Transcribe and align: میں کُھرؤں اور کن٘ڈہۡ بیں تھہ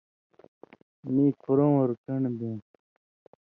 میں 1.13 1.31
کُھرؤں 1.41 1.75
اور 1.79 1.91
کن٘ڈہۡ 2.03 2.35
بیں 2.37 2.57
تھہ 2.65 2.77